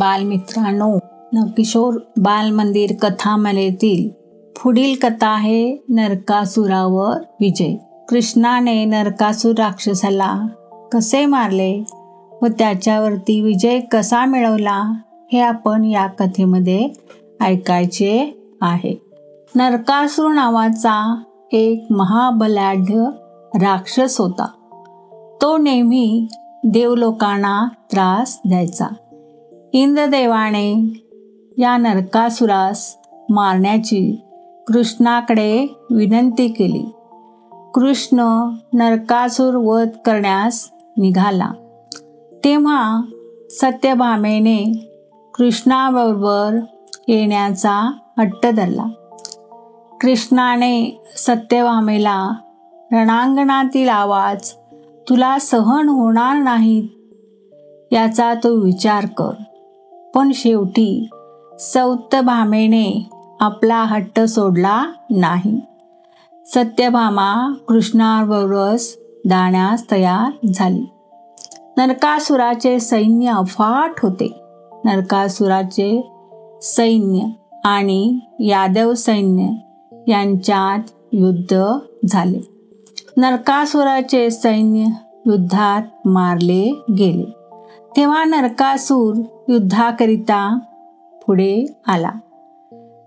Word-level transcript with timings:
बालमित्रांनो 0.00 0.98
नवकिशोर 1.32 1.94
बालमंदिर 2.16 2.90
कथामालेतील 3.02 4.08
पुढील 4.62 4.94
कथा 5.02 5.28
आहे 5.28 5.84
नरकासुरावर 5.88 7.22
विजय. 7.40 7.76
कृष्णाने 8.08 8.84
नरकासूर 8.84 9.54
राक्षसाला 9.58 10.46
कसे 10.92 11.26
मारले 11.26 11.84
व 12.42 12.46
त्याच्यावरती 12.46 13.40
विजय 13.40 13.80
कसा 13.80 14.24
मिळवला 14.24 14.92
हे 15.32 15.40
आपण 15.40 15.84
या 15.84 16.06
कथेमध्ये 16.06 16.88
ऐकायचे 17.40 18.42
आहे. 18.60 19.02
नरकासूर 19.54 20.32
नावाचा 20.32 21.22
एक 21.52 21.86
महाबलाढ्य 21.90 23.04
राक्षस 23.54 24.20
होता. 24.20 24.46
तो 25.42 25.58
नेहमी 25.58 26.26
देवलोकांना 26.64 27.68
त्रास 27.92 28.40
द्यायचा. 28.48 28.86
इंद्रदेवाने 29.72 31.00
या 31.58 31.76
नरकासुरास 31.76 32.96
मारण्याची 33.30 34.20
कृष्णाकडे 34.66 35.74
विनंती 35.90 36.48
केली. 36.48 36.92
कृष्ण 37.74 38.48
नरकासूर 38.72 39.54
वध 39.54 39.88
करण्यास 40.04 40.70
निघाला. 40.98 41.50
तेव्हा 42.44 43.00
सत्यभामेने 43.50 44.88
कृष्णाबरोबर 45.34 46.58
येण्याचा 47.08 47.92
हट्ट 48.18 48.46
धरला. 48.46 48.84
कृष्णाने 50.00 51.04
सत्यभामेला 51.16 52.30
रणांगणातील 52.92 53.88
आवाज 53.88 54.50
तुला 55.08 55.38
सहन 55.38 55.88
होणार 55.88 56.36
नाहीत 56.36 56.88
याचा 57.92 58.34
तो 58.34 58.60
विचार 58.60 59.06
कर. 59.06 59.30
पण 60.14 60.30
शेवटी 60.34 61.08
सौतभामेने 61.60 63.10
आपला 63.40 63.82
हट्ट 63.82 64.20
सोडला 64.20 64.84
नाही. 65.10 65.60
सत्यभामा 66.46 67.54
कृष्णाबरोबरच 67.68 68.98
जाण्यास 69.28 69.90
तयार 69.90 70.46
झाली. 70.54 70.84
नरकासुराचे 71.76 72.80
सैन्य 72.80 73.28
अफाट 73.28 73.92
होते. 74.02 74.40
नरकासुराचे 74.84 76.10
सैन्य 76.62 77.20
आणि 77.64 78.18
यादव 78.40 78.94
सैन्य 78.94 79.46
यांच्यात 80.08 80.90
युद्ध 81.12 81.64
झाले. 82.08 82.40
नरकासुराचे 83.16 84.30
सैन्य 84.30 84.84
युद्धात 85.26 86.08
मारले 86.08 86.82
गेले. 86.98 87.36
तेव्हा 87.96 88.24
नरकासूर 88.24 89.14
युद्धाकरिता 89.50 90.58
पुढे 91.26 91.66
आला. 91.86 92.10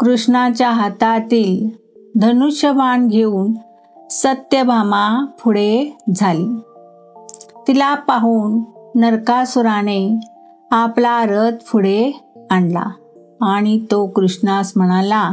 कृष्णाच्या 0.00 0.70
हातातील 0.70 1.68
धनुष्यबाण 2.20 3.08
घेऊन 3.08 3.52
सत्यभामा 4.10 5.24
पुढे 5.44 5.96
झाली. 6.16 6.46
तिला 7.68 7.94
पाहून 7.94 8.62
नरकासुराने 8.94 10.20
आपला 10.70 11.24
रथ 11.24 11.70
पुढे 11.72 12.10
आणला 12.50 12.86
आणि 13.40 13.86
तो 13.90 14.06
कृष्णास 14.06 14.72
म्हणाला 14.76 15.30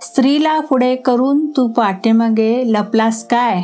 स्त्रीला 0.00 0.60
पुढे 0.60 0.96
करून 0.96 1.46
तू 1.46 1.68
पाठीमागे 1.68 2.72
लपलास 2.72 3.28
काय? 3.28 3.62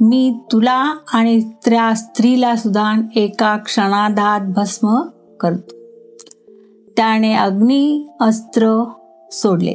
मी 0.00 0.38
तुला 0.52 0.94
आणि 1.12 1.50
त्या 1.64 1.94
स्त्रीला 1.94 2.56
सुद्धा 2.56 2.94
एका 3.14 3.56
क्षणाधात 3.56 4.40
भस्म 4.40 5.00
करतो. 5.40 5.76
त्याने 6.96 7.34
अग्नी 7.34 8.06
अस्त्र 8.20 8.92
सोडले. 9.32 9.74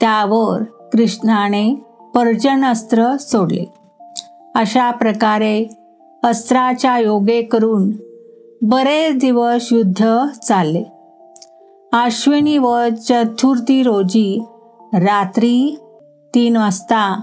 त्यावर 0.00 0.62
कृष्णाने 0.62 1.74
पर्जन 2.14 2.64
अस्त्र 2.64 3.16
सोडले. 3.20 3.64
अशा 4.54 4.90
प्रकारे 4.90 5.64
अस्त्राच्या 6.24 6.98
योगे 6.98 7.42
करून 7.42 7.92
बरेच 8.62 9.18
दिवस 9.18 9.68
युद्ध 9.72 10.06
चालले. 10.42 10.82
आश्विनी 11.92 12.58
व 12.58 12.88
चतुर्थी 13.08 13.82
रोजी 13.82 14.42
रात्री 14.94 15.78
तीन 16.34 16.56
वाजता 16.56 17.22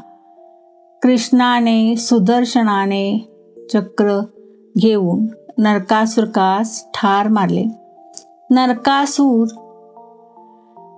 कृष्णाने 1.01 1.95
सुदर्शनाने 1.95 3.29
चक्र 3.73 4.21
घेऊन 4.77 5.25
नरकासुरकास 5.57 6.87
ठार 6.93 7.27
मारले. 7.27 7.65
नरकासूर 8.49 9.47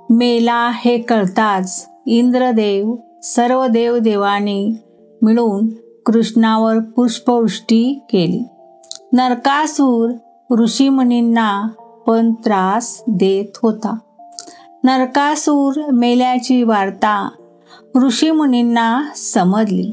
मेला 0.09 0.71
हे 0.73 0.97
कळताच 0.97 1.89
इंद्रदेव 2.05 2.95
सर्व 3.23 3.67
देवदेवांनी 3.67 4.71
मिळून 5.21 5.67
कृष्णावर 6.05 6.79
पुष्पवृष्टी 6.79 8.05
केली. 8.11 8.43
नरकासूर 9.13 10.11
ऋषीमुनींना 10.59 11.67
पण 12.07 12.33
त्रास 12.33 13.03
देत 13.07 13.57
होता. 13.63 13.97
नरकासूर 14.83 15.91
मेल्याची 15.91 16.63
वार्ता 16.63 17.29
ऋषीमुनींना 18.03 19.01
समजली. 19.15 19.91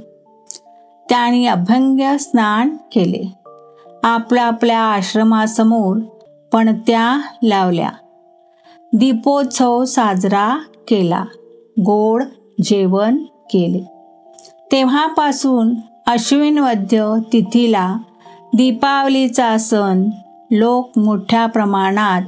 त्यांनी 1.09 1.47
अभंग 1.47 2.17
स्नान 2.17 2.77
केले. 2.93 3.44
आपल्या 4.05 4.45
आपल्या 4.45 4.81
आश्रमासमोर 4.81 5.99
पणत्या 6.53 7.21
लावल्या. 7.43 7.91
दीपोत्सव 8.93 9.85
साजरा 9.85 10.59
केला. 10.89 11.25
गोड 11.81 12.23
जेवण 12.63 13.17
केले. 13.51 13.91
तेव्हापासून 14.73 15.75
अश्विन 16.07 16.59
वद्य 16.59 17.15
तिथीला 17.33 17.97
दीपावलीचा 18.55 19.59
सण 19.59 20.09
लोक 20.51 20.99
मोठ्या 20.99 21.47
प्रमाणात 21.47 22.23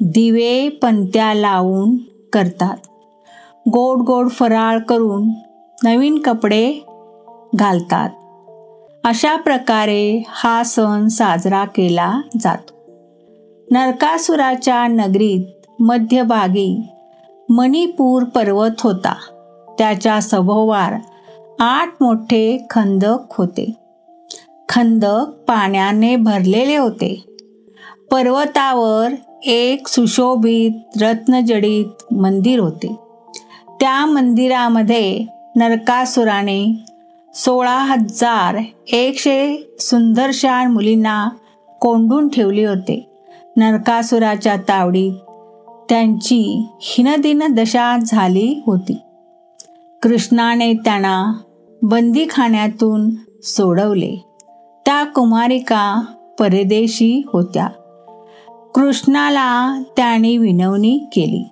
दिवे 0.00 0.68
पंत्या 0.68 1.34
लावून 1.34 1.96
करतात. 2.32 2.76
गोड 3.68 3.98
गोड 3.98 4.30
फराळ 4.30 4.78
करून 4.78 5.30
नवीन 5.84 6.18
कपडे 6.18 6.86
घालतात. 7.54 8.10
अशा 9.06 9.36
प्रकारे 9.36 10.22
हा 10.28 10.62
सण 10.64 11.08
साजरा 11.08 11.64
केला 11.64 12.20
जातो. 12.40 12.72
नरकासुराच्या 13.70 14.86
नगरीत 14.86 15.72
मध्यभागी 15.80 16.82
मणिपूर 17.48 18.22
पर्वत 18.22 18.70
होता. 18.80 19.14
त्याच्या 19.78 20.20
सभोवार 20.20 20.94
आठ 21.58 21.88
मोठे 22.00 22.66
खंदक 22.70 23.18
होते. 23.30 23.72
खंदक 24.68 25.24
पाण्याने 25.48 26.16
भरलेले 26.16 26.76
होते. 26.76 27.36
पर्वतावर 28.10 29.08
एक 29.44 29.88
सुशोभित 29.88 31.02
रत्नजडित 31.02 32.14
मंदिर 32.14 32.58
होते. 32.58 32.96
त्या 33.80 34.06
मंदिरामध्ये 34.06 35.26
नरकासुराने 35.56 36.84
सोळा 37.36 37.78
हजार 37.78 38.56
एकशे 38.92 39.56
सुंदरशान 39.80 40.72
मुलींना 40.72 41.28
कोंडून 41.80 42.28
ठेवले 42.28 42.64
होते. 42.64 43.10
नरकासुराच्या 43.56 44.56
तावडीत 44.56 45.12
त्यांची 45.88 46.68
हिनदिन 46.80 47.42
दशा 47.54 47.96
झाली 48.06 48.62
होती. 48.66 48.98
कृष्णाने 50.02 50.72
त्यांना 50.72 51.32
बंदीखान्यातून 51.82 53.10
सोडवले. 53.42 54.24
त्या 54.86 55.04
कुमारिका 55.04 56.02
परदेशी 56.38 57.22
होत्या. 57.32 57.68
कृष्णाला 58.74 59.82
त्याने 59.96 60.36
विनवणी 60.36 60.98
केली. 61.12 61.48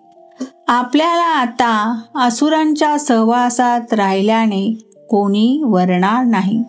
आपल्याला 0.69 1.37
आता 1.37 2.01
असुरांच्या 2.15 2.99
सहवासात 2.99 3.93
राहिल्याने 3.93 4.91
कोणी 5.15 5.61
वरणार 5.65 6.25
नाही. 6.25 6.63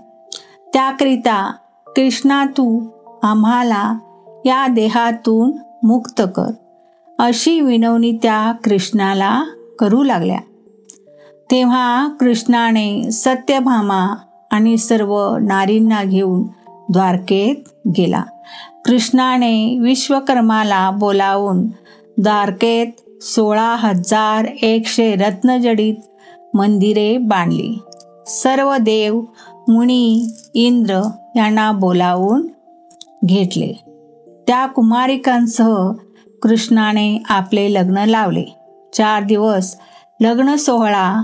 त्याकरिता 0.74 1.54
कृष्णा 1.88 2.46
तू 2.46 2.86
आम्हाला 3.24 3.94
या 4.46 4.68
देहातून 4.68 5.52
मुक्त 5.84 6.22
कर. 6.36 6.52
अशी 7.20 7.62
विनवणी 7.62 8.12
त्या 8.12 8.52
कृष्णाला 8.52 9.44
करू 9.80 10.04
लागल्या. 10.04 10.40
तेव्हा 11.52 12.08
कृष्णाने 12.20 13.12
सत्यभामा 13.12 14.16
आणि 14.52 14.78
सर्व 14.78 15.38
नारींना 15.38 16.04
घेऊन 16.04 16.44
द्वारकेत 16.90 17.90
गेला. 17.98 18.24
कृष्णाने 18.86 19.80
विश्वकर्माला 19.80 20.92
बोलावून 20.92 21.68
द्वारकेत 22.18 23.24
सोळा 23.24 23.76
हजार 23.76 24.46
एकशे 24.62 25.16
रत्नजडित 25.16 25.96
मंदिरे 26.54 27.18
बांधली. 27.18 27.80
सर्व 28.28 28.78
देव 28.78 29.22
मुनी 29.68 30.30
इंद्र 30.54 31.02
यांना 31.36 31.72
बोलावून 31.72 32.48
घेतले. 33.26 33.74
त्या 34.48 34.66
कुमारिकांसह 34.66 35.92
कृष्णाने 36.42 37.24
आपले 37.30 37.74
लग्न 37.74 37.98
लावले. 37.98 38.44
चार 38.94 39.24
दिवस 39.24 39.78
लग्न 40.22 40.56
सोहळा 40.56 41.24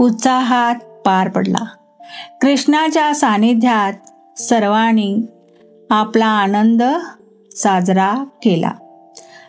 उत्साहात 0.00 0.74
पार 1.06 1.28
पडला. 1.28 1.66
कृष्णाच्या 2.40 3.14
सानिध्यात 3.14 3.92
सर्वांनी 4.40 5.18
आपला 5.90 6.26
आनंद 6.26 6.82
साजरा 7.52 8.24
केला. 8.42 8.70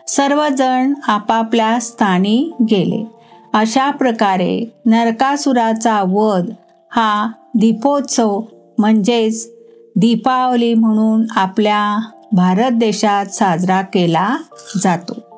सर्वजण 0.08 0.94
आपापल्या 1.08 1.80
स्थानी 1.80 2.52
गेले. 2.70 3.06
अशा 3.54 3.90
प्रकारे 3.90 4.72
नरकासुराचा 4.86 6.02
वध 6.08 6.50
हा 6.92 7.26
दीपोत्सव 7.54 8.40
म्हणजेच 8.78 9.46
दीपावली 9.96 10.74
म्हणून 10.74 11.24
आपल्या 11.36 11.98
भारत 12.32 12.70
देशात 12.70 13.26
साजरा 13.26 13.80
केला 13.82 14.36
जातो. 14.82 15.29